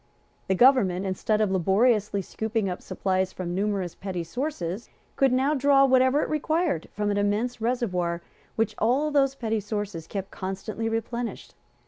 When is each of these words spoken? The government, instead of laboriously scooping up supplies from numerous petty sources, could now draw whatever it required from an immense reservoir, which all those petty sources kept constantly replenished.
The 0.47 0.55
government, 0.55 1.05
instead 1.05 1.41
of 1.41 1.51
laboriously 1.51 2.23
scooping 2.23 2.67
up 2.67 2.81
supplies 2.81 3.31
from 3.31 3.53
numerous 3.53 3.93
petty 3.93 4.23
sources, 4.23 4.89
could 5.15 5.31
now 5.31 5.53
draw 5.53 5.85
whatever 5.85 6.23
it 6.23 6.29
required 6.29 6.89
from 6.91 7.11
an 7.11 7.17
immense 7.17 7.61
reservoir, 7.61 8.23
which 8.55 8.73
all 8.79 9.11
those 9.11 9.35
petty 9.35 9.59
sources 9.59 10.07
kept 10.07 10.31
constantly 10.31 10.89
replenished. 10.89 11.53